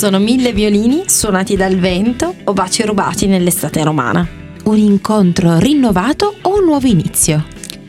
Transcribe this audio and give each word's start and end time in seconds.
Sono 0.00 0.18
mille 0.18 0.54
violini 0.54 1.02
suonati 1.08 1.56
dal 1.56 1.76
vento 1.76 2.34
o 2.44 2.54
baci 2.54 2.82
rubati 2.84 3.26
nell'estate 3.26 3.84
romana. 3.84 4.26
Un 4.64 4.78
incontro 4.78 5.58
rinnovato 5.58 6.36
o 6.40 6.58
un 6.58 6.64
nuovo 6.64 6.86
inizio? 6.86 7.44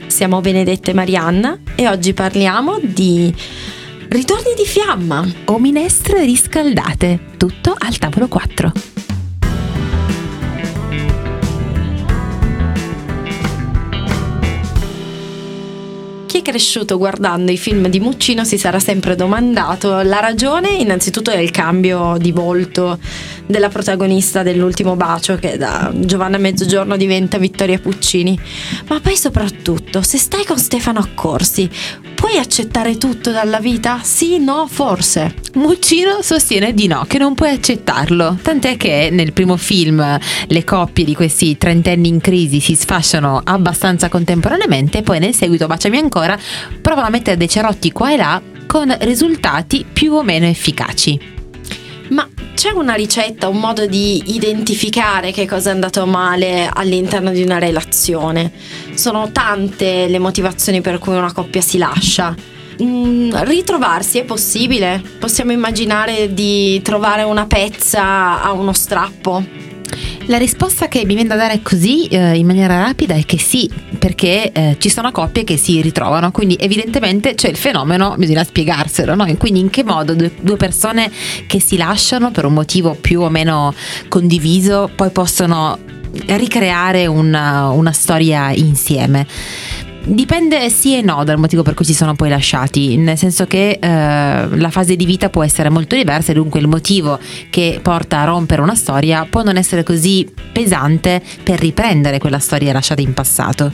Siamo 0.08 0.42
Benedetta 0.42 0.92
e 0.92 0.94
Marianna 0.94 1.58
e 1.74 1.88
oggi 1.88 2.14
parliamo 2.14 2.80
di 2.82 3.34
ritorni 4.10 4.54
di 4.58 4.66
fiamma 4.66 5.26
o 5.46 5.58
minestre 5.58 6.26
riscaldate, 6.26 7.18
tutto 7.38 7.74
al 7.80 7.98
tavolo 7.98 8.28
4. 8.28 8.91
Chi 16.32 16.38
è 16.38 16.42
cresciuto 16.44 16.98
guardando 16.98 17.52
i 17.52 17.58
film 17.58 17.90
di 17.90 18.00
Muccino 18.00 18.46
si 18.46 18.58
sarà 18.58 18.80
sempre 18.80 19.18
domandato 19.18 20.02
la 20.02 20.22
ragione 20.22 20.70
innanzitutto 20.70 21.30
del 21.30 21.52
cambio 21.52 22.16
di 22.18 22.32
volto 22.32 22.98
della 23.46 23.68
protagonista 23.68 24.42
dell'ultimo 24.42 24.96
bacio 24.96 25.36
che 25.36 25.58
da 25.58 25.92
Giovanna 25.94 26.38
Mezzogiorno 26.38 26.96
diventa 26.96 27.38
Vittoria 27.38 27.80
Puccini, 27.80 28.40
ma 28.88 29.02
poi 29.02 29.18
soprattutto 29.18 30.02
se 30.02 30.18
stai 30.18 30.46
con 30.46 30.58
Stefano 30.58 31.00
Accorsi 31.00 31.70
puoi 32.22 32.38
accettare 32.38 32.98
tutto 32.98 33.32
dalla 33.32 33.60
vita? 33.60 34.02
Sì, 34.04 34.38
no, 34.38 34.68
forse. 34.70 35.34
Muccino 35.56 36.22
sostiene 36.22 36.72
di 36.72 36.86
no, 36.86 37.04
che 37.08 37.18
non 37.18 37.34
puoi 37.34 37.50
accettarlo. 37.50 38.38
Tant'è 38.40 38.78
che 38.78 39.10
nel 39.12 39.34
primo 39.34 39.58
film 39.58 40.20
le 40.46 40.64
coppie 40.64 41.04
di 41.04 41.16
questi 41.16 41.58
trentenni 41.58 42.10
in 42.10 42.22
crisi 42.22 42.60
si 42.60 42.76
sfasciano 42.76 43.42
abbastanza 43.44 44.08
contemporaneamente 44.08 45.02
poi 45.02 45.18
nel 45.18 45.34
seguito 45.34 45.66
Baciami 45.66 45.98
ancora 45.98 46.38
provano 46.80 47.08
a 47.08 47.10
mettere 47.10 47.38
dei 47.38 47.50
cerotti 47.50 47.92
qua 47.92 48.14
e 48.14 48.18
là 48.18 48.40
con 48.68 48.96
risultati 49.00 49.84
più 49.92 50.14
o 50.14 50.22
meno 50.22 50.46
efficaci. 50.46 51.41
C'è 52.54 52.70
una 52.72 52.94
ricetta, 52.94 53.48
un 53.48 53.60
modo 53.60 53.86
di 53.86 54.36
identificare 54.36 55.32
che 55.32 55.48
cosa 55.48 55.70
è 55.70 55.74
andato 55.74 56.06
male 56.06 56.70
all'interno 56.72 57.32
di 57.32 57.42
una 57.42 57.58
relazione? 57.58 58.52
Sono 58.94 59.32
tante 59.32 60.08
le 60.08 60.20
motivazioni 60.20 60.82
per 60.82 61.00
cui 61.00 61.16
una 61.16 61.34
coppia 61.34 61.62
si 61.62 61.78
lascia. 61.78 62.36
Mm, 62.84 63.32
ritrovarsi 63.44 64.20
è 64.20 64.26
possibile? 64.26 65.02
Possiamo 65.20 65.52
immaginare 65.52 66.34
di 66.34 66.82
trovare 66.82 67.24
una 67.24 67.48
pezza 67.48 68.42
a 68.42 68.52
uno 68.52 68.74
strappo? 68.74 69.44
La 70.26 70.38
risposta 70.38 70.88
che 70.88 71.00
mi 71.06 71.16
viene 71.16 71.30
da 71.30 71.36
dare 71.36 71.62
così 71.62 72.06
eh, 72.06 72.38
in 72.38 72.46
maniera 72.46 72.78
rapida 72.84 73.16
è 73.16 73.26
che 73.26 73.40
sì, 73.40 73.70
perché 73.98 74.52
eh, 74.52 74.76
ci 74.80 74.90
sono 74.90 75.12
coppie 75.12 75.44
che 75.44 75.58
si 75.58 75.82
ritrovano, 75.82 76.32
quindi 76.32 76.56
evidentemente 76.60 77.34
c'è 77.34 77.50
il 77.50 77.58
fenomeno, 77.58 78.16
bisogna 78.18 78.44
spiegarselo, 78.44 79.16
no? 79.16 79.26
quindi 79.38 79.60
in 79.60 79.70
che 79.70 79.84
modo 79.84 80.14
due, 80.14 80.32
due 80.40 80.58
persone 80.58 81.12
che 81.48 81.60
si 81.60 81.76
lasciano 81.76 82.32
per 82.32 82.46
un 82.46 82.54
motivo 82.54 82.96
più 83.00 83.22
o 83.22 83.30
meno 83.30 83.74
condiviso 84.08 84.90
poi 84.96 85.10
possono 85.10 85.78
ricreare 86.28 87.08
una, 87.08 87.70
una 87.70 87.92
storia 87.92 88.52
insieme. 88.52 89.26
Dipende 90.04 90.68
sì 90.72 90.98
e 90.98 91.02
no 91.02 91.24
dal 91.24 91.38
motivo 91.38 91.62
per 91.62 91.76
cui 91.76 91.86
si 91.86 91.94
sono 91.94 92.16
poi 92.16 92.30
lasciati, 92.30 92.98
nel 92.98 93.18
senso 93.18 93.46
che 93.46 93.78
eh, 93.80 93.80
la 93.80 94.70
fase 94.72 94.96
di 94.96 95.06
vita 95.06 95.30
può 95.30 95.44
essere 95.44 95.70
molto 95.70 95.96
diversa 95.96 96.32
e 96.32 96.34
dunque 96.34 96.60
il 96.60 96.68
motivo 96.68 97.20
che 97.52 97.80
porta 97.84 98.22
a 98.22 98.24
rompere 98.24 98.64
una 98.64 98.74
storia 98.74 99.28
può 99.30 99.44
non 99.44 99.58
essere 99.58 99.84
così 99.84 100.28
pesante 100.52 101.22
per 101.44 101.60
riprendere 101.60 102.18
quella 102.18 102.40
storia 102.40 102.74
lasciata 102.74 103.02
in 103.02 103.14
passato. 103.14 103.72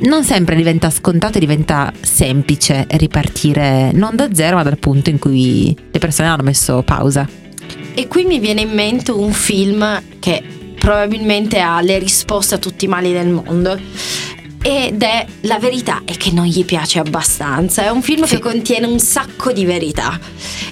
Non 0.00 0.22
sempre 0.22 0.54
diventa 0.54 0.90
scontato 0.90 1.38
e 1.38 1.40
diventa 1.40 1.92
semplice 2.00 2.86
ripartire 2.90 3.90
non 3.92 4.14
da 4.14 4.28
zero 4.32 4.56
ma 4.56 4.62
dal 4.62 4.78
punto 4.78 5.10
in 5.10 5.18
cui 5.18 5.76
le 5.90 5.98
persone 5.98 6.28
hanno 6.28 6.44
messo 6.44 6.82
pausa. 6.82 7.28
E 7.94 8.06
qui 8.06 8.24
mi 8.24 8.38
viene 8.38 8.60
in 8.60 8.70
mente 8.70 9.10
un 9.10 9.32
film 9.32 10.00
che 10.20 10.40
probabilmente 10.78 11.58
ha 11.58 11.80
le 11.80 11.98
risposte 11.98 12.54
a 12.54 12.58
tutti 12.58 12.84
i 12.84 12.88
mali 12.88 13.12
del 13.12 13.28
mondo 13.28 13.76
ed 14.68 15.02
è 15.02 15.24
La 15.42 15.58
verità 15.58 16.02
è 16.04 16.14
che 16.18 16.30
non 16.30 16.44
gli 16.44 16.62
piace 16.62 16.98
abbastanza. 16.98 17.84
È 17.84 17.88
un 17.88 18.02
film 18.02 18.24
sì. 18.24 18.34
che 18.34 18.42
contiene 18.42 18.84
un 18.84 18.98
sacco 18.98 19.50
di 19.50 19.64
verità. 19.64 20.20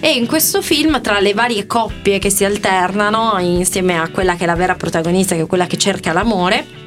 E 0.01 0.11
in 0.11 0.27
questo 0.27 0.61
film, 0.61 1.01
tra 1.01 1.19
le 1.19 1.33
varie 1.33 1.67
coppie 1.67 2.19
che 2.19 2.29
si 2.29 2.45
alternano 2.45 3.39
insieme 3.39 3.99
a 3.99 4.11
quella 4.11 4.35
che 4.35 4.45
è 4.45 4.47
la 4.47 4.55
vera 4.55 4.75
protagonista, 4.75 5.35
che 5.35 5.41
è 5.41 5.47
quella 5.47 5.67
che 5.67 5.79
cerca 5.79 6.13
l'amore, 6.13 6.85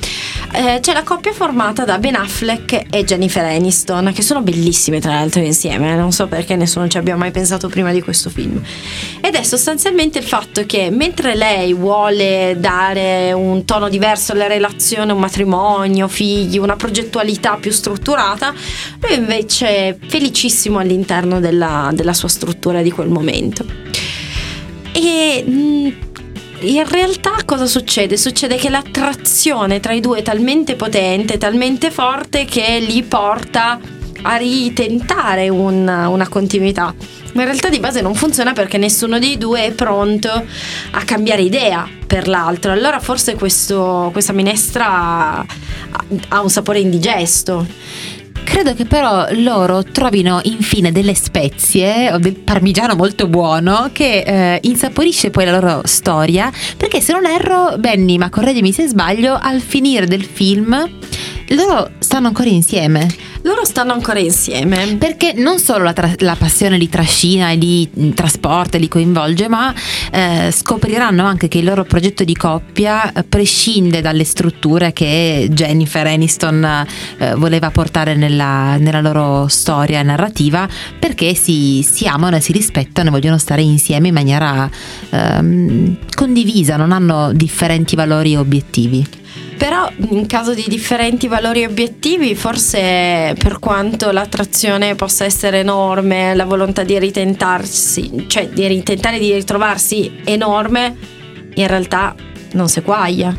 eh, 0.51 0.79
c'è 0.81 0.93
la 0.93 1.03
coppia 1.03 1.31
formata 1.31 1.85
da 1.85 1.99
Ben 1.99 2.15
Affleck 2.15 2.85
e 2.89 3.03
Jennifer 3.03 3.43
Aniston, 3.43 4.11
che 4.13 4.21
sono 4.21 4.41
bellissime 4.41 4.99
tra 4.99 5.13
l'altro 5.13 5.41
insieme, 5.41 5.95
non 5.95 6.11
so 6.11 6.27
perché 6.27 6.55
nessuno 6.55 6.87
ci 6.87 6.97
abbia 6.97 7.15
mai 7.15 7.31
pensato 7.31 7.67
prima 7.69 7.91
di 7.91 8.01
questo 8.01 8.29
film. 8.29 8.61
Ed 9.21 9.35
è 9.35 9.43
sostanzialmente 9.43 10.19
il 10.19 10.25
fatto 10.25 10.65
che 10.65 10.89
mentre 10.89 11.35
lei 11.35 11.73
vuole 11.73 12.57
dare 12.59 13.31
un 13.31 13.63
tono 13.65 13.89
diverso 13.89 14.31
alla 14.31 14.47
relazione, 14.47 15.11
un 15.11 15.19
matrimonio, 15.19 16.07
figli, 16.07 16.57
una 16.57 16.75
progettualità 16.75 17.57
più 17.59 17.71
strutturata, 17.71 18.53
lui 19.01 19.15
invece 19.15 19.67
è 19.67 19.97
felicissimo 20.07 20.79
all'interno 20.79 21.39
della, 21.39 21.91
della 21.93 22.13
sua 22.13 22.27
struttura 22.27 22.81
di 22.81 22.91
quel 22.91 23.09
momento. 23.09 23.65
E 24.91 25.43
mh, 25.45 25.51
mm, 25.51 26.08
in 26.61 26.87
realtà 26.87 27.35
cosa 27.45 27.65
succede? 27.65 28.17
Succede 28.17 28.55
che 28.55 28.69
l'attrazione 28.69 29.79
tra 29.79 29.93
i 29.93 29.99
due 29.99 30.19
è 30.19 30.21
talmente 30.21 30.75
potente, 30.75 31.37
talmente 31.37 31.91
forte 31.91 32.45
che 32.45 32.79
li 32.79 33.03
porta 33.03 33.79
a 34.21 34.35
ritentare 34.35 35.47
una, 35.49 36.09
una 36.09 36.27
continuità. 36.27 36.93
Ma 37.33 37.41
in 37.41 37.47
realtà 37.47 37.69
di 37.69 37.79
base 37.79 38.01
non 38.01 38.15
funziona 38.15 38.53
perché 38.53 38.77
nessuno 38.77 39.19
dei 39.19 39.37
due 39.37 39.65
è 39.65 39.71
pronto 39.71 40.29
a 40.29 41.03
cambiare 41.03 41.43
idea 41.43 41.87
per 42.05 42.27
l'altro. 42.27 42.71
Allora 42.71 42.99
forse 42.99 43.35
questo, 43.35 44.09
questa 44.11 44.33
minestra 44.33 45.45
ha 46.29 46.41
un 46.41 46.49
sapore 46.49 46.79
indigesto. 46.79 47.65
Credo 48.43 48.73
che 48.73 48.85
però 48.85 49.27
loro 49.31 49.83
trovino 49.83 50.39
infine 50.43 50.91
delle 50.91 51.13
spezie 51.13 52.11
o 52.11 52.17
del 52.17 52.35
parmigiano 52.35 52.95
molto 52.95 53.27
buono 53.27 53.89
che 53.93 54.23
eh, 54.25 54.59
insaporisce 54.63 55.29
poi 55.29 55.45
la 55.45 55.59
loro 55.59 55.81
storia, 55.85 56.51
perché 56.75 56.99
se 56.99 57.13
non 57.13 57.25
erro, 57.25 57.75
Benny, 57.77 58.17
ma 58.17 58.29
correggimi 58.29 58.71
se 58.71 58.87
sbaglio, 58.87 59.37
al 59.39 59.61
finire 59.61 60.07
del 60.07 60.23
film 60.23 60.89
loro 61.55 61.91
stanno 61.99 62.27
ancora 62.27 62.49
insieme. 62.49 63.07
Loro 63.43 63.65
stanno 63.65 63.93
ancora 63.93 64.19
insieme. 64.19 64.95
Perché 64.97 65.33
non 65.35 65.59
solo 65.59 65.85
la, 65.85 65.93
tra- 65.93 66.13
la 66.17 66.35
passione 66.35 66.77
li 66.77 66.89
trascina 66.89 67.49
e 67.51 67.55
li 67.55 67.89
mm, 67.97 68.11
trasporta 68.11 68.77
e 68.77 68.79
li 68.79 68.87
coinvolge, 68.87 69.47
ma 69.47 69.73
eh, 70.11 70.49
scopriranno 70.51 71.23
anche 71.23 71.47
che 71.47 71.59
il 71.59 71.65
loro 71.65 71.83
progetto 71.85 72.23
di 72.23 72.35
coppia 72.35 73.11
eh, 73.11 73.23
prescinde 73.23 74.01
dalle 74.01 74.23
strutture 74.23 74.93
che 74.93 75.47
Jennifer 75.51 76.05
Aniston 76.05 76.85
eh, 77.17 77.33
voleva 77.35 77.71
portare 77.71 78.15
nella, 78.15 78.77
nella, 78.77 79.01
loro 79.01 79.47
storia 79.47 80.03
narrativa, 80.03 80.67
perché 80.99 81.33
si, 81.33 81.85
si, 81.89 82.05
amano 82.05 82.35
e 82.35 82.41
si 82.41 82.51
rispettano 82.51 83.09
e 83.09 83.11
vogliono 83.11 83.37
stare 83.37 83.61
insieme 83.61 84.09
in 84.09 84.13
maniera 84.13 84.69
ehm, 85.09 85.97
condivisa, 86.13 86.75
non 86.75 86.91
hanno 86.91 87.31
differenti 87.33 87.95
valori 87.95 88.33
e 88.33 88.37
obiettivi. 88.37 89.18
Però 89.59 89.91
in 90.11 90.25
caso 90.25 90.53
di 90.53 90.63
differenti 90.69 91.27
valori 91.27 91.65
obiettivi, 91.65 92.33
forse 92.33 93.35
per 93.37 93.57
quanto 93.59 94.09
l'attrazione 94.09 94.95
possa 94.95 95.25
essere 95.25 95.59
enorme, 95.59 96.33
la 96.33 96.45
volontà 96.45 96.83
di 96.83 96.97
ritentarsi, 96.97 98.23
cioè 98.27 98.47
di 98.47 98.65
ritentare 98.67 99.19
di 99.19 99.33
ritrovarsi 99.33 100.21
enorme, 100.23 100.95
in 101.55 101.67
realtà 101.67 102.15
non 102.53 102.69
si 102.69 102.81
quaglia. 102.81 103.35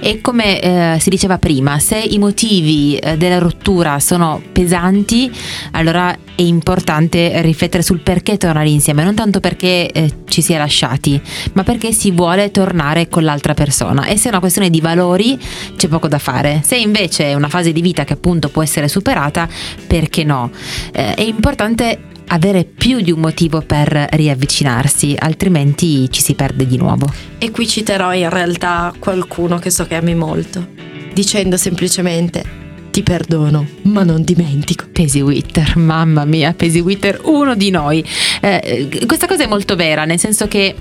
E 0.00 0.20
come 0.20 0.60
eh, 0.60 0.96
si 1.00 1.10
diceva 1.10 1.38
prima, 1.38 1.78
se 1.78 1.98
i 1.98 2.18
motivi 2.18 2.96
eh, 2.96 3.16
della 3.16 3.38
rottura 3.38 3.98
sono 4.00 4.40
pesanti, 4.52 5.30
allora 5.72 6.16
è 6.34 6.42
importante 6.42 7.42
riflettere 7.42 7.82
sul 7.82 8.00
perché 8.00 8.36
tornare 8.36 8.68
insieme, 8.68 9.02
non 9.02 9.14
tanto 9.14 9.40
perché 9.40 9.90
eh, 9.90 10.12
ci 10.28 10.40
si 10.40 10.52
è 10.52 10.56
lasciati, 10.56 11.20
ma 11.54 11.64
perché 11.64 11.92
si 11.92 12.12
vuole 12.12 12.50
tornare 12.50 13.08
con 13.08 13.24
l'altra 13.24 13.54
persona. 13.54 14.04
E 14.06 14.16
se 14.16 14.26
è 14.26 14.30
una 14.30 14.40
questione 14.40 14.70
di 14.70 14.80
valori, 14.80 15.38
c'è 15.76 15.88
poco 15.88 16.06
da 16.06 16.18
fare. 16.18 16.62
Se 16.64 16.76
invece 16.76 17.24
è 17.24 17.34
una 17.34 17.48
fase 17.48 17.72
di 17.72 17.80
vita 17.80 18.04
che 18.04 18.12
appunto 18.12 18.48
può 18.48 18.62
essere 18.62 18.88
superata, 18.88 19.48
perché 19.86 20.22
no? 20.22 20.50
Eh, 20.92 21.14
è 21.14 21.22
importante 21.22 22.07
avere 22.28 22.64
più 22.64 23.00
di 23.00 23.10
un 23.10 23.20
motivo 23.20 23.60
per 23.60 24.06
riavvicinarsi, 24.10 25.14
altrimenti 25.18 26.10
ci 26.10 26.22
si 26.22 26.34
perde 26.34 26.66
di 26.66 26.76
nuovo. 26.76 27.12
E 27.38 27.50
qui 27.50 27.66
citerò 27.66 28.14
in 28.14 28.30
realtà 28.30 28.92
qualcuno 28.98 29.58
che 29.58 29.70
so 29.70 29.86
che 29.86 29.94
ami 29.94 30.14
molto, 30.14 30.66
dicendo 31.12 31.56
semplicemente 31.56 32.66
ti 32.90 33.02
perdono, 33.02 33.66
ma 33.82 34.02
non 34.02 34.22
dimentico. 34.22 34.86
Pesi 34.90 35.20
Witter, 35.20 35.76
mamma 35.76 36.24
mia, 36.24 36.52
Pesi 36.52 36.80
Witter, 36.80 37.20
uno 37.24 37.54
di 37.54 37.70
noi. 37.70 38.04
Eh, 38.40 38.88
questa 39.06 39.26
cosa 39.26 39.44
è 39.44 39.46
molto 39.46 39.76
vera, 39.76 40.04
nel 40.04 40.18
senso 40.18 40.48
che 40.48 40.74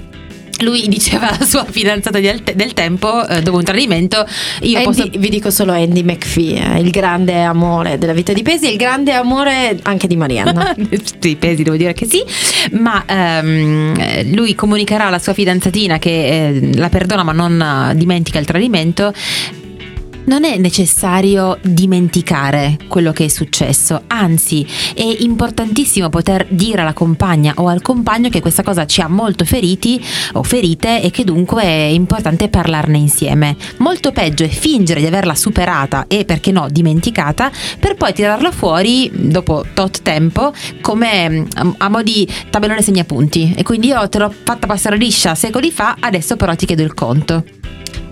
lui 0.60 0.88
diceva 0.88 1.30
alla 1.30 1.46
sua 1.46 1.66
fidanzata 1.66 2.20
del, 2.20 2.42
del 2.42 2.74
tempo, 2.74 3.28
eh, 3.28 3.42
dopo 3.42 3.58
un 3.58 3.64
tradimento, 3.64 4.26
io 4.62 4.78
Andy, 4.78 4.84
posso... 4.84 5.10
Vi 5.18 5.30
dico 5.30 5.50
solo 5.52 5.72
Andy 5.72 6.04
McPhee, 6.04 6.76
eh, 6.76 6.80
il 6.80 6.90
grande 6.90 7.42
amore 7.42 7.98
della 7.98 8.14
vita 8.14 8.34
di 8.34 8.42
Pesi 8.42 8.68
e 8.68 8.72
il 8.72 8.78
grande 8.78 9.14
amore 9.14 9.78
anche 9.84 10.08
di 10.08 10.16
Marianna. 10.16 10.76
sì, 11.20 11.36
Pesi 11.36 11.64
devo 11.64 11.78
dire 11.78 11.94
che 11.94 12.06
sì, 12.06 12.24
ma 12.72 13.04
ehm, 13.06 14.34
lui 14.34 14.56
comunicherà 14.56 15.08
alla 15.08 15.20
sua 15.20 15.34
fidanzatina 15.34 16.00
che 16.00 16.48
eh, 16.48 16.76
la 16.76 16.90
perdona 16.90 17.24
ma 17.24 17.32
non 17.32 17.94
dimentica 17.96 18.40
il 18.40 18.46
tradimento 18.46 19.14
non 20.28 20.44
è 20.44 20.58
necessario 20.58 21.58
dimenticare 21.62 22.78
quello 22.88 23.12
che 23.12 23.26
è 23.26 23.28
successo, 23.28 24.04
anzi 24.08 24.66
è 24.94 25.04
importantissimo 25.20 26.10
poter 26.10 26.46
dire 26.50 26.82
alla 26.82 26.94
compagna 26.94 27.54
o 27.58 27.68
al 27.68 27.82
compagno 27.82 28.30
che 28.30 28.42
questa 28.42 28.64
cosa 28.64 28.86
ci 28.86 29.02
ha 29.02 29.08
molto 29.08 29.46
feriti 29.46 30.04
o 30.34 30.44
ferite 30.44 31.02
e 31.02 31.12
che 31.12 31.24
dunque 31.24 31.64
è 31.64 31.88
importante 31.88 32.50
parlarne 32.50 32.98
insieme. 32.98 33.56
Molto 33.78 34.12
peggio 34.12 34.44
è 34.44 34.50
fingere 34.50 35.00
di 35.00 35.06
averla 35.06 35.36
superata 35.36 36.06
e 36.08 36.26
perché 36.26 36.52
no 36.52 36.68
dimenticata 36.70 37.50
per 37.80 37.96
poi 37.96 38.14
tirarla 38.14 38.52
fuori 38.52 39.10
dopo 39.14 39.66
tot 39.74 40.02
tempo 40.02 40.54
come 40.82 41.30
mm, 41.30 41.46
a 41.78 41.90
mo' 41.90 42.04
di 42.04 42.28
tabellone 42.50 42.82
segnapunti 42.82 43.54
e 43.56 43.64
quindi 43.64 43.88
io 43.88 44.08
te 44.10 44.20
l'ho 44.20 44.34
fatta 44.44 44.68
passare 44.68 44.98
liscia 44.98 45.36
secoli 45.36 45.72
fa, 45.72 45.96
adesso 46.00 46.36
però 46.36 46.54
ti 46.56 46.66
chiedo 46.66 46.84
il 46.84 46.94
conto. 46.94 47.44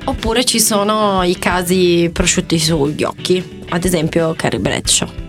Oppure 0.07 0.45
ci 0.45 0.59
sono 0.59 1.23
i 1.23 1.37
casi 1.37 2.09
prosciutti 2.13 2.59
sugli 2.59 3.03
occhi, 3.03 3.63
ad 3.69 3.83
esempio 3.85 4.33
Carrie 4.35 4.59
Bradshaw. 4.59 5.24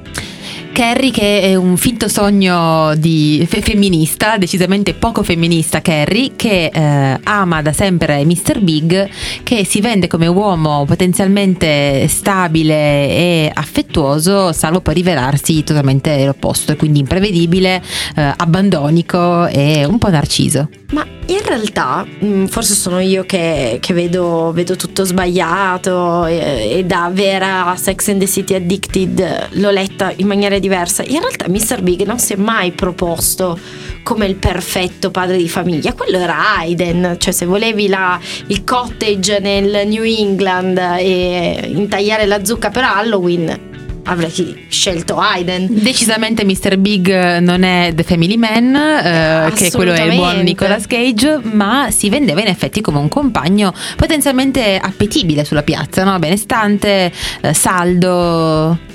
Carrie 0.76 1.10
che 1.10 1.40
è 1.40 1.54
un 1.54 1.78
finto 1.78 2.06
sogno 2.06 2.94
di 2.96 3.46
fe- 3.48 3.62
femminista, 3.62 4.36
decisamente 4.36 4.92
poco 4.92 5.22
femminista 5.22 5.80
Carrie, 5.80 6.32
che 6.36 6.66
eh, 6.66 7.18
ama 7.22 7.62
da 7.62 7.72
sempre 7.72 8.22
Mr. 8.26 8.60
Big, 8.60 9.08
che 9.42 9.64
si 9.64 9.80
vende 9.80 10.06
come 10.06 10.26
uomo 10.26 10.84
potenzialmente 10.84 12.06
stabile 12.08 12.74
e 12.74 13.50
affettuoso, 13.54 14.52
salvo 14.52 14.82
poi 14.82 14.92
rivelarsi 14.92 15.64
totalmente 15.64 16.26
l'opposto, 16.26 16.72
e 16.72 16.76
quindi 16.76 16.98
imprevedibile, 16.98 17.82
eh, 18.14 18.34
abbandonico 18.36 19.46
e 19.46 19.86
un 19.86 19.96
po' 19.96 20.10
narciso. 20.10 20.68
Ma 20.92 21.04
in 21.28 21.40
realtà, 21.44 22.06
mm, 22.24 22.44
forse 22.44 22.74
sono 22.74 23.00
io 23.00 23.24
che, 23.24 23.78
che 23.80 23.92
vedo, 23.92 24.52
vedo, 24.52 24.76
tutto 24.76 25.04
sbagliato 25.04 26.24
e, 26.26 26.76
e, 26.78 26.84
da 26.84 27.10
vera 27.12 27.74
Sex 27.76 28.08
and 28.08 28.20
the 28.20 28.28
City 28.28 28.54
Addicted 28.54 29.48
l'ho 29.52 29.70
letta 29.70 30.12
in 30.14 30.26
maniera 30.26 30.58
diversa. 30.58 30.65
In 31.02 31.20
realtà 31.20 31.46
Mr. 31.48 31.82
Big 31.82 32.02
non 32.02 32.18
si 32.18 32.32
è 32.32 32.36
mai 32.36 32.72
proposto 32.72 33.58
come 34.02 34.26
il 34.26 34.36
perfetto 34.36 35.10
padre 35.10 35.36
di 35.36 35.48
famiglia, 35.48 35.92
quello 35.92 36.18
era 36.18 36.56
Aiden, 36.58 37.16
cioè 37.18 37.32
se 37.32 37.44
volevi 37.44 37.88
la, 37.88 38.18
il 38.46 38.62
cottage 38.62 39.40
nel 39.40 39.86
New 39.86 40.04
England 40.04 40.78
e 40.78 41.70
intagliare 41.72 42.26
la 42.26 42.44
zucca 42.44 42.70
per 42.70 42.84
Halloween 42.84 43.74
avrei 44.06 44.66
scelto 44.68 45.16
Aiden. 45.18 45.66
Decisamente 45.70 46.44
Mr. 46.44 46.76
Big 46.78 47.38
non 47.38 47.62
è 47.62 47.92
The 47.94 48.02
Family 48.02 48.36
Man, 48.36 48.74
eh, 48.74 49.52
che 49.54 49.70
quello 49.70 49.92
è 49.92 50.02
il 50.02 50.14
buon 50.14 50.38
Nicolas 50.40 50.86
Cage, 50.86 51.40
ma 51.42 51.88
si 51.90 52.08
vendeva 52.08 52.40
in 52.40 52.46
effetti 52.46 52.80
come 52.80 52.98
un 52.98 53.08
compagno 53.08 53.72
potenzialmente 53.96 54.78
appetibile 54.80 55.44
sulla 55.44 55.62
piazza, 55.62 56.04
no? 56.04 56.18
benestante, 56.18 57.12
eh, 57.40 57.54
saldo 57.54 58.94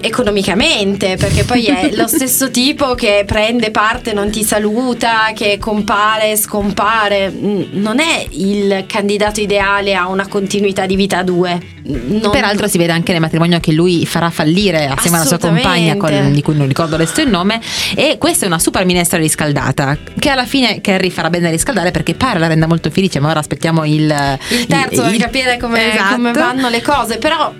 economicamente, 0.00 1.16
perché 1.16 1.44
poi 1.44 1.66
è 1.66 1.90
lo 1.96 2.06
stesso 2.06 2.50
tipo 2.50 2.94
che 2.94 3.24
prende 3.26 3.70
parte, 3.70 4.12
non 4.12 4.30
ti 4.30 4.44
saluta, 4.44 5.32
che 5.34 5.58
compare, 5.58 6.36
scompare. 6.36 7.30
Non 7.30 7.98
è 8.00 8.26
il 8.30 8.84
candidato 8.86 9.40
ideale 9.40 9.94
a 9.94 10.08
una 10.08 10.26
continuità 10.26 10.86
di 10.86 10.96
vita 10.96 11.18
a 11.18 11.22
due. 11.22 11.72
Non... 11.84 12.30
Peraltro 12.30 12.66
si 12.66 12.78
vede 12.78 12.92
anche 12.92 13.12
nel 13.12 13.20
matrimonio 13.20 13.60
che 13.60 13.72
lui 13.72 14.06
farà 14.06 14.30
fallire 14.30 14.86
assieme 14.86 15.18
alla 15.18 15.26
sua 15.26 15.38
compagna, 15.38 15.96
con, 15.96 16.32
di 16.32 16.42
cui 16.42 16.56
non 16.56 16.66
ricordo 16.66 16.94
adesso 16.94 17.20
il 17.20 17.28
nome. 17.28 17.60
E 17.94 18.16
questa 18.18 18.44
è 18.44 18.48
una 18.48 18.58
super 18.58 18.84
minestra 18.86 19.18
riscaldata, 19.18 19.98
che 20.18 20.30
alla 20.30 20.46
fine 20.46 20.80
Carrie 20.80 21.10
farà 21.10 21.28
bene 21.28 21.48
a 21.48 21.50
riscaldare 21.50 21.90
perché 21.90 22.14
pare 22.14 22.38
la 22.38 22.46
renda 22.46 22.66
molto 22.66 22.90
felice, 22.90 23.20
ma 23.20 23.30
ora 23.30 23.40
aspettiamo 23.40 23.84
il, 23.84 24.38
il 24.48 24.66
terzo 24.66 25.02
il, 25.04 25.10
per 25.10 25.18
capire 25.18 25.58
come, 25.58 25.92
esatto. 25.92 26.14
come 26.14 26.32
vanno 26.32 26.68
le 26.68 26.80
cose. 26.80 27.18
Però 27.18 27.52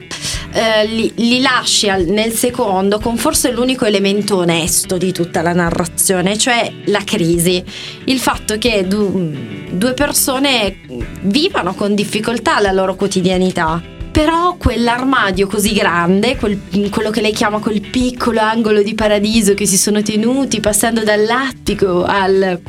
eh, 0.55 0.87
li, 0.87 1.13
li, 1.17 1.41
lasci 1.41 1.89
al, 1.89 2.05
nel 2.05 2.33
secondo 2.33 3.01
con 3.01 3.17
forse 3.17 3.51
l'unico 3.51 3.87
elemento 3.87 4.37
onesto 4.37 4.97
di 4.97 5.11
tutta 5.11 5.43
la 5.43 5.53
narrazione, 5.53 6.39
cioè 6.39 6.73
la 6.85 7.03
crisi. 7.05 7.63
Il 8.05 8.21
fatto 8.21 8.57
che 8.57 8.87
du, 8.87 9.35
due 9.73 9.95
persone 9.95 10.77
vivano 11.23 11.75
con 11.75 11.97
difficoltà 11.97 12.61
la 12.61 12.71
loro 12.71 12.95
quotidianità. 12.95 13.83
Però 14.13 14.55
quell'armadio 14.57 15.49
così 15.49 15.73
grande, 15.73 16.37
quel, 16.37 16.61
quello 16.89 17.11
che 17.11 17.21
lei 17.21 17.33
chiama 17.33 17.59
quel 17.59 17.81
piccolo 17.81 18.39
angolo 18.39 18.81
di 18.81 18.95
paradiso 18.95 19.55
che 19.55 19.67
si 19.67 19.77
sono 19.77 20.03
tenuti 20.03 20.61
passando 20.61 21.03
dall'attico 21.03 22.05
al 22.05 22.61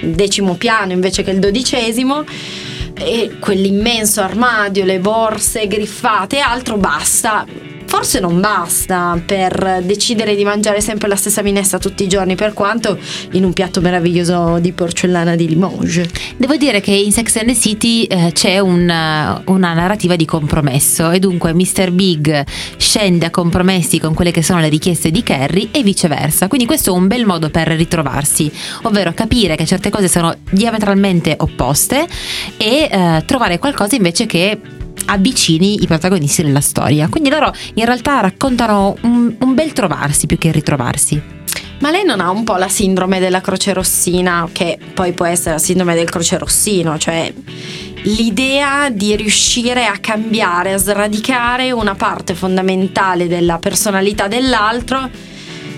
decimo 0.00 0.54
piano 0.54 0.92
invece 0.92 1.24
che 1.24 1.32
il 1.32 1.40
dodicesimo, 1.40 2.24
e 2.94 3.36
quell'immenso 3.40 4.20
armadio, 4.20 4.84
le 4.84 4.98
borse 5.00 5.66
griffate 5.66 6.36
e 6.36 6.40
altro 6.40 6.76
basta 6.76 7.44
forse 7.94 8.18
non 8.18 8.40
basta 8.40 9.22
per 9.24 9.80
decidere 9.84 10.34
di 10.34 10.42
mangiare 10.42 10.80
sempre 10.80 11.06
la 11.06 11.14
stessa 11.14 11.42
minestra 11.42 11.78
tutti 11.78 12.02
i 12.02 12.08
giorni, 12.08 12.34
per 12.34 12.52
quanto 12.52 12.98
in 13.30 13.44
un 13.44 13.52
piatto 13.52 13.80
meraviglioso 13.80 14.58
di 14.58 14.72
porcellana 14.72 15.36
di 15.36 15.46
Limoges. 15.46 16.08
Devo 16.36 16.56
dire 16.56 16.80
che 16.80 16.90
in 16.90 17.12
Sex 17.12 17.36
and 17.36 17.46
the 17.46 17.54
City 17.54 18.02
eh, 18.02 18.32
c'è 18.32 18.58
una, 18.58 19.40
una 19.46 19.74
narrativa 19.74 20.16
di 20.16 20.24
compromesso 20.24 21.12
e 21.12 21.20
dunque 21.20 21.54
Mr. 21.54 21.92
Big 21.92 22.44
scende 22.78 23.26
a 23.26 23.30
compromessi 23.30 24.00
con 24.00 24.12
quelle 24.12 24.32
che 24.32 24.42
sono 24.42 24.58
le 24.58 24.68
richieste 24.68 25.12
di 25.12 25.22
Carrie 25.22 25.68
e 25.70 25.84
viceversa. 25.84 26.48
Quindi 26.48 26.66
questo 26.66 26.92
è 26.92 26.98
un 26.98 27.06
bel 27.06 27.24
modo 27.24 27.48
per 27.48 27.68
ritrovarsi, 27.68 28.50
ovvero 28.82 29.14
capire 29.14 29.54
che 29.54 29.66
certe 29.66 29.90
cose 29.90 30.08
sono 30.08 30.34
diametralmente 30.50 31.36
opposte 31.38 32.08
e 32.56 32.88
eh, 32.90 33.22
trovare 33.24 33.60
qualcosa 33.60 33.94
invece 33.94 34.26
che 34.26 34.58
avvicini 35.06 35.82
i 35.82 35.86
protagonisti 35.86 36.42
della 36.42 36.60
storia. 36.60 37.08
Quindi 37.08 37.30
loro 37.30 37.52
in 37.74 37.84
realtà 37.84 38.20
raccontano 38.20 38.96
un, 39.02 39.34
un 39.38 39.54
bel 39.54 39.72
trovarsi 39.72 40.26
più 40.26 40.38
che 40.38 40.52
ritrovarsi. 40.52 41.42
Ma 41.80 41.90
lei 41.90 42.04
non 42.04 42.20
ha 42.20 42.30
un 42.30 42.44
po' 42.44 42.56
la 42.56 42.68
sindrome 42.68 43.18
della 43.18 43.40
croce 43.40 43.72
rossina, 43.72 44.48
che 44.50 44.78
poi 44.94 45.12
può 45.12 45.26
essere 45.26 45.52
la 45.52 45.58
sindrome 45.58 45.94
del 45.94 46.08
croce 46.08 46.38
rossino, 46.38 46.96
cioè 46.98 47.32
l'idea 48.04 48.90
di 48.90 49.14
riuscire 49.16 49.86
a 49.86 49.98
cambiare, 49.98 50.72
a 50.72 50.78
sradicare 50.78 51.72
una 51.72 51.94
parte 51.94 52.34
fondamentale 52.34 53.28
della 53.28 53.58
personalità 53.58 54.28
dell'altro 54.28 55.10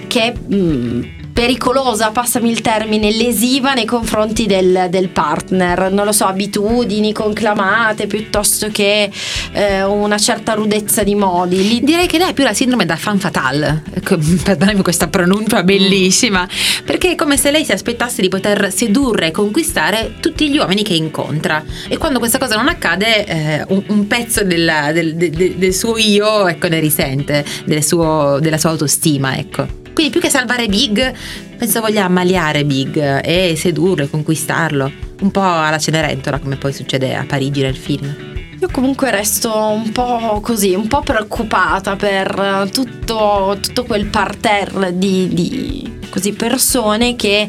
che 0.07 0.33
mh, 0.33 0.57
mm, 0.57 1.03
pericolosa, 1.37 2.13
passami 2.13 2.51
il 2.51 2.63
termine, 2.63 3.13
lesiva 3.13 3.75
nei 3.75 3.85
confronti 3.85 4.47
del, 4.47 4.87
del 4.89 5.11
partner, 5.11 5.93
non 5.93 6.07
lo 6.07 6.13
so, 6.13 6.25
abitudini 6.25 7.13
conclamate 7.13 8.07
piuttosto 8.07 8.69
che 8.71 9.11
eh, 9.53 9.83
una 9.83 10.17
certa 10.17 10.55
rudezza 10.55 11.03
di 11.03 11.15
modi. 11.15 11.69
Lì... 11.69 11.85
Direi 11.85 12.07
che 12.07 12.17
lei 12.17 12.31
è 12.31 12.33
più 12.33 12.43
la 12.43 12.55
sindrome 12.55 12.87
da 12.87 12.97
fan 12.97 13.19
fatale, 13.19 13.83
ecco, 13.93 14.17
perdonami 14.43 14.81
questa 14.81 15.09
pronuncia 15.09 15.63
bellissima, 15.63 16.49
perché 16.87 17.11
è 17.11 17.15
come 17.17 17.37
se 17.37 17.51
lei 17.51 17.67
si 17.67 17.73
aspettasse 17.73 18.23
di 18.23 18.29
poter 18.29 18.73
sedurre 18.73 19.27
e 19.27 19.31
conquistare 19.31 20.15
tutti 20.21 20.49
gli 20.49 20.57
uomini 20.57 20.83
che 20.83 20.95
incontra 20.95 21.63
e 21.87 21.99
quando 21.99 22.19
questa 22.19 22.39
cosa 22.39 22.57
non 22.57 22.69
accade 22.69 23.27
eh, 23.27 23.65
un, 23.69 23.83
un, 23.89 24.07
pezzo 24.07 24.43
della, 24.43 24.91
del, 24.91 25.15
del, 25.17 25.57
del, 25.57 25.75
suo 25.75 25.99
io 25.99 26.49
ecco, 26.49 26.69
ne 26.69 26.81
risente, 26.81 27.45
suo, 27.81 28.39
della 28.41 28.57
sua 28.57 28.71
autostima, 28.71 29.37
ecco. 29.37 29.85
Quindi 29.97 30.13
più 30.13 30.21
che 30.21 30.29
salvare 30.29 30.67
Big, 30.67 31.15
penso 31.57 31.81
voglia 31.81 32.05
ammaliare 32.05 32.67
Big 32.67 32.99
e 33.25 33.55
sedurlo 33.57 34.05
e 34.05 34.11
conquistarlo. 34.11 34.93
Un 35.23 35.31
po' 35.31 35.41
alla 35.41 35.79
Cenerentola, 35.79 36.39
come 36.39 36.57
poi 36.57 36.75
succede 36.75 37.15
a 37.15 37.25
Parigi 37.27 37.63
nel 37.63 37.79
film. 37.79 38.15
Io 38.61 38.69
comunque 38.71 39.11
resto 39.11 39.57
un 39.57 39.93
po' 39.93 40.41
così, 40.43 40.75
un 40.75 40.87
po' 40.87 41.01
preoccupata 41.01 41.97
per 41.97 42.69
tutto, 42.71 43.57
tutto 43.59 43.85
quel 43.85 44.05
parterre 44.05 44.99
di, 44.99 45.29
di 45.29 45.99
così, 46.11 46.35
persone 46.35 47.17
che 47.17 47.49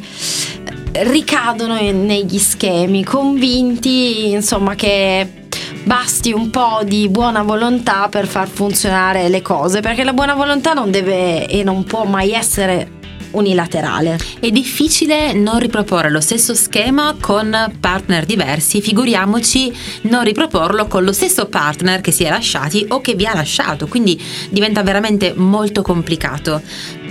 ricadono 0.93 1.75
negli 1.75 2.39
schemi, 2.39 3.03
convinti 3.03 4.31
insomma 4.31 4.73
che 4.75 5.46
basti 5.87 6.33
un 6.33 6.49
po' 6.49 6.81
di 6.83 7.07
buona 7.07 7.43
volontà 7.43 8.09
per 8.09 8.27
far 8.27 8.49
funzionare 8.49 9.29
le 9.29 9.41
cose, 9.41 9.79
perché 9.79 10.03
la 10.03 10.11
buona 10.11 10.33
volontà 10.33 10.73
non 10.73 10.91
deve 10.91 11.47
e 11.47 11.63
non 11.63 11.85
può 11.85 12.03
mai 12.03 12.33
essere 12.33 12.95
unilaterale. 13.31 14.19
È 14.41 14.49
difficile 14.49 15.31
non 15.31 15.59
riproporre 15.59 16.09
lo 16.09 16.19
stesso 16.19 16.53
schema 16.55 17.15
con 17.17 17.71
partner 17.79 18.25
diversi, 18.25 18.81
figuriamoci 18.81 19.73
non 20.01 20.25
riproporlo 20.25 20.87
con 20.87 21.05
lo 21.05 21.13
stesso 21.13 21.45
partner 21.45 22.01
che 22.01 22.11
si 22.11 22.25
è 22.25 22.29
lasciati 22.29 22.85
o 22.89 22.99
che 22.99 23.15
vi 23.15 23.25
ha 23.25 23.33
lasciato, 23.33 23.87
quindi 23.87 24.21
diventa 24.49 24.83
veramente 24.83 25.33
molto 25.37 25.81
complicato 25.81 26.61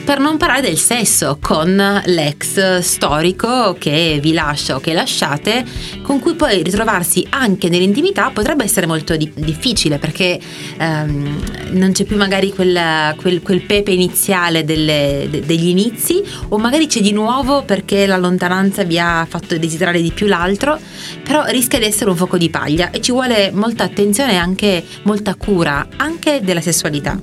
Per 0.06 0.20
non 0.20 0.36
parlare 0.36 0.60
del 0.60 0.78
sesso 0.78 1.36
con 1.42 2.00
l'ex 2.04 2.78
storico 2.78 3.74
che 3.76 4.20
vi 4.22 4.32
lascia 4.32 4.76
o 4.76 4.78
che 4.78 4.92
lasciate, 4.92 5.64
con 6.00 6.20
cui 6.20 6.34
poi 6.34 6.62
ritrovarsi 6.62 7.26
anche 7.28 7.68
nell'intimità 7.68 8.30
potrebbe 8.30 8.62
essere 8.62 8.86
molto 8.86 9.16
di- 9.16 9.32
difficile 9.34 9.98
perché 9.98 10.38
ehm, 10.78 11.42
non 11.70 11.90
c'è 11.90 12.04
più 12.04 12.16
magari 12.16 12.52
quel, 12.52 13.16
quel, 13.16 13.42
quel 13.42 13.62
pepe 13.62 13.90
iniziale 13.90 14.64
delle, 14.64 15.26
de- 15.28 15.40
degli 15.44 15.66
inizi 15.66 16.22
o 16.50 16.56
magari 16.56 16.86
c'è 16.86 17.00
di 17.00 17.10
nuovo 17.10 17.64
perché 17.64 18.06
la 18.06 18.16
lontananza 18.16 18.84
vi 18.84 19.00
ha 19.00 19.26
fatto 19.28 19.58
desiderare 19.58 20.00
di 20.00 20.12
più 20.12 20.28
l'altro, 20.28 20.78
però 21.24 21.42
rischia 21.46 21.80
di 21.80 21.84
essere 21.84 22.10
un 22.10 22.16
fuoco 22.16 22.38
di 22.38 22.48
paglia 22.48 22.92
e 22.92 23.00
ci 23.00 23.10
vuole 23.10 23.50
molta 23.52 23.82
attenzione 23.82 24.34
e 24.34 24.36
anche 24.36 24.84
molta 25.02 25.34
cura 25.34 25.88
anche 25.96 26.42
della 26.44 26.60
sessualità. 26.60 27.20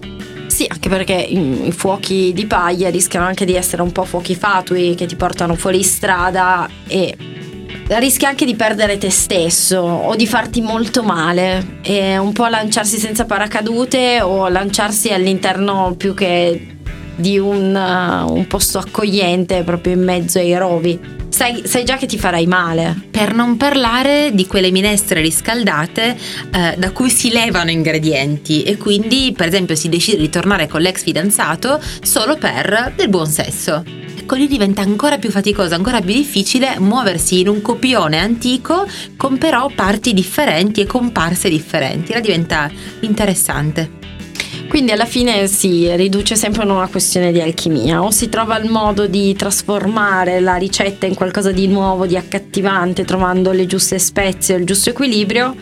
Sì, 0.54 0.68
anche 0.70 0.88
perché 0.88 1.14
i, 1.16 1.72
fuochi 1.72 2.32
di 2.32 2.46
paglia 2.46 2.92
rischiano 2.92 3.26
anche 3.26 3.44
di 3.44 3.56
essere 3.56 3.82
un 3.82 3.92
po' 3.92 4.04
fuochi 4.04 4.36
fatui 4.36 4.94
che 4.94 5.08
ti 5.08 5.16
portano 5.16 5.56
fuori 5.56 5.82
strada 5.82 6.70
e 6.86 7.18
rischi 7.88 8.26
anche 8.26 8.46
di 8.46 8.54
perdere 8.54 9.00
te 9.00 9.10
stesso 9.10 9.80
o 9.80 10.16
di 10.16 10.28
farti 10.28 10.62
molto 10.62 11.02
male. 11.02 11.80
E 11.82 12.20
un 12.20 12.34
po' 12.34 12.46
lanciarsi 12.46 13.00
senza 13.00 13.26
paracadute 13.26 14.22
o 14.22 14.48
lanciarsi 14.48 15.12
all'interno 15.12 15.96
più 15.98 16.14
che 16.14 16.73
di 17.15 17.38
un, 17.38 17.75
uh, 17.75 18.32
un 18.32 18.48
posto 18.48 18.77
accogliente 18.79 19.63
proprio 19.63 19.93
in 19.93 20.03
mezzo 20.03 20.39
ai 20.39 20.58
rovi. 20.58 21.22
Sai, 21.29 21.63
sai, 21.65 21.84
già 21.84 21.98
che 21.98 22.05
ti 22.05 22.20
farai 22.20 22.46
male. 22.46 22.96
Per 23.10 23.34
non 23.34 23.58
parlare 23.58 24.32
di 24.34 24.46
quelle 24.46 24.70
minestre 24.70 25.20
riscaldate 25.20 26.15
eh, 26.53 26.75
da 26.77 26.91
cui 26.91 27.10
si 27.10 27.32
levano 27.32 27.72
ingredienti 27.72 28.62
e 28.62 28.77
quindi 28.77 29.34
per 29.36 29.48
esempio 29.48 29.75
si 29.75 29.89
decide 29.89 30.17
di 30.17 30.29
tornare 30.29 30.67
con 30.67 30.82
l'ex 30.82 31.01
fidanzato 31.01 31.82
solo 32.03 32.38
per 32.38 32.93
del 32.96 33.10
buon 33.10 33.25
sesso. 33.25 33.84
Ecco 34.15 34.36
lì 34.36 34.48
diventa 34.48 34.84
ancora 34.84 35.17
più 35.17 35.32
faticoso, 35.32 35.74
ancora 35.74 36.01
più 36.01 36.13
difficile 36.13 36.79
muoversi 36.79 37.39
in 37.39 37.48
un 37.48 37.62
copione 37.62 38.20
antico 38.20 38.88
con 39.17 39.39
però 39.39 39.70
parti 39.74 40.13
differenti 40.13 40.82
e 40.82 40.86
comparse 40.86 41.50
differenti. 41.50 42.13
La 42.13 42.20
diventa 42.20 42.72
interessante. 43.01 44.03
Quindi 44.67 44.91
alla 44.91 45.05
fine 45.05 45.48
si 45.48 45.93
riduce 45.96 46.36
sempre 46.36 46.63
in 46.63 46.72
una 46.72 46.88
questione 46.88 47.32
di 47.32 47.39
alchimia, 47.41 48.03
o 48.03 48.12
si 48.12 48.27
trova 48.29 48.58
il 48.58 48.70
modo 48.70 49.05
di 49.05 49.36
trasformare 49.36 50.39
la 50.39 50.55
ricetta 50.55 51.05
in 51.05 51.13
qualcosa 51.13 51.51
di 51.51 51.67
nuovo, 51.67 52.05
di 52.05 52.17
accattivante, 52.17 53.05
trovando 53.05 53.51
le 53.51 53.65
giuste 53.65 54.00
spezie 54.00 54.55
o 54.55 54.58
il 54.58 54.65
giusto 54.65 54.89
equilibrio, 54.89 55.55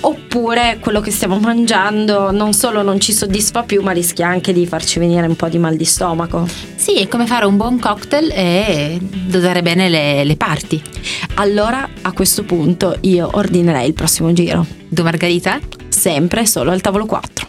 oppure 0.00 0.78
quello 0.80 1.00
che 1.00 1.10
stiamo 1.10 1.38
mangiando 1.38 2.30
non 2.30 2.52
solo 2.52 2.82
non 2.82 3.00
ci 3.00 3.12
soddisfa 3.12 3.62
più, 3.62 3.82
ma 3.82 3.92
rischia 3.92 4.26
anche 4.26 4.52
di 4.52 4.66
farci 4.66 4.98
venire 4.98 5.26
un 5.26 5.36
po' 5.36 5.48
di 5.48 5.58
mal 5.58 5.76
di 5.76 5.84
stomaco. 5.84 6.46
Sì, 6.74 6.98
è 6.98 7.08
come 7.08 7.26
fare 7.26 7.44
un 7.46 7.56
buon 7.56 7.78
cocktail 7.78 8.30
e 8.32 8.98
dosare 9.00 9.62
bene 9.62 9.88
le, 9.88 10.24
le 10.24 10.36
parti. 10.36 10.82
Allora 11.34 11.88
a 12.02 12.12
questo 12.12 12.42
punto 12.42 12.96
io 13.02 13.28
ordinerei 13.32 13.86
il 13.86 13.94
prossimo 13.94 14.32
giro. 14.32 14.66
Due 14.88 15.04
margarita? 15.04 15.58
Sempre 15.88 16.46
solo 16.46 16.70
al 16.70 16.80
tavolo 16.80 17.06
4. 17.06 17.39